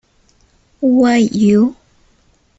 Why 0.79 1.17
You? 1.29 1.75